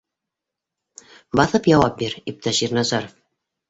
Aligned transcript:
Баҫып 1.41 1.71
яуап 1.75 2.03
бир, 2.03 2.19
иптәш 2.35 2.67
Ирназаров! 2.71 3.19